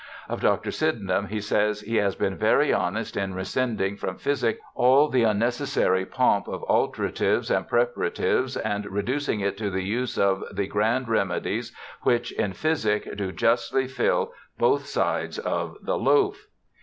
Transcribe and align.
Of 0.27 0.41
Dr. 0.41 0.71
Sydenham 0.71 1.27
he 1.27 1.39
says,' 1.39 1.81
he 1.81 1.97
has 1.97 2.15
been 2.15 2.35
very 2.35 2.73
honest 2.73 3.15
in 3.15 3.35
rescinding 3.35 3.97
from 3.97 4.17
Physick 4.17 4.57
all 4.73 5.07
the 5.09 5.21
unneces 5.21 5.67
sary 5.67 6.07
pomp 6.07 6.47
of 6.47 6.63
alteratives 6.63 7.55
and 7.55 7.67
preparatives, 7.69 8.57
and 8.57 8.87
reducing 8.87 9.41
it 9.41 9.59
to 9.59 9.69
the 9.69 9.83
use 9.83 10.17
of 10.17 10.43
the 10.51 10.65
grand 10.65 11.07
remedies 11.07 11.71
which 12.01 12.31
in 12.31 12.53
Physick 12.53 13.03
do 13.15 13.27
JOHN 13.27 13.27
LOCKE 13.27 13.41
105 13.41 13.41
justly 13.41 13.87
fill 13.87 14.33
both 14.57 14.87
sides 14.87 15.37
of 15.37 15.77
the 15.83 15.99
loafe.' 15.99 16.47